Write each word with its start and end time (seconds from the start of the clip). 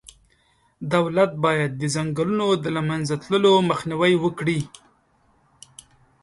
دولت 0.93 1.31
باید 1.45 1.71
د 1.77 1.83
ځنګلونو 1.95 2.47
د 2.63 2.65
له 2.75 2.81
منځه 2.89 3.13
تللو 3.23 3.53
مخنیوی 3.69 4.13
وکړي. 4.23 4.59